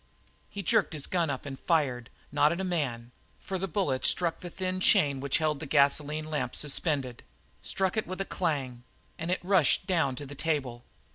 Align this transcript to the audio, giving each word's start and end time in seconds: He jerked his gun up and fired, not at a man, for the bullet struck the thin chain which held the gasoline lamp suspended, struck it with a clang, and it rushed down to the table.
He 0.49 0.63
jerked 0.63 0.93
his 0.93 1.05
gun 1.05 1.29
up 1.29 1.45
and 1.45 1.59
fired, 1.59 2.09
not 2.31 2.51
at 2.51 2.59
a 2.59 2.63
man, 2.63 3.11
for 3.37 3.59
the 3.59 3.67
bullet 3.67 4.03
struck 4.03 4.39
the 4.39 4.49
thin 4.49 4.79
chain 4.79 5.19
which 5.19 5.37
held 5.37 5.59
the 5.59 5.67
gasoline 5.67 6.25
lamp 6.25 6.55
suspended, 6.55 7.21
struck 7.61 7.95
it 7.95 8.07
with 8.07 8.19
a 8.19 8.25
clang, 8.25 8.83
and 9.19 9.29
it 9.29 9.39
rushed 9.45 9.85
down 9.85 10.15
to 10.15 10.25
the 10.25 10.33
table. 10.33 10.83